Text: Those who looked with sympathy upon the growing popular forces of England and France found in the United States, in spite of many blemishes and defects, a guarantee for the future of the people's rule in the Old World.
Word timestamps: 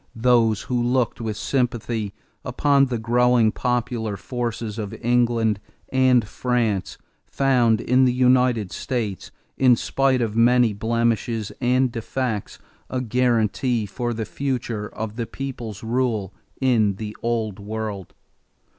Those 0.15 0.63
who 0.63 0.81
looked 0.81 1.21
with 1.21 1.37
sympathy 1.37 2.11
upon 2.43 2.87
the 2.87 2.97
growing 2.97 3.51
popular 3.51 4.17
forces 4.17 4.79
of 4.79 4.95
England 4.95 5.59
and 5.89 6.27
France 6.27 6.97
found 7.27 7.79
in 7.79 8.05
the 8.05 8.11
United 8.11 8.71
States, 8.71 9.29
in 9.59 9.75
spite 9.75 10.19
of 10.19 10.35
many 10.35 10.73
blemishes 10.73 11.51
and 11.61 11.91
defects, 11.91 12.57
a 12.89 12.99
guarantee 12.99 13.85
for 13.85 14.11
the 14.11 14.25
future 14.25 14.89
of 14.89 15.17
the 15.17 15.27
people's 15.27 15.83
rule 15.83 16.33
in 16.59 16.95
the 16.95 17.15
Old 17.21 17.59
World. 17.59 18.15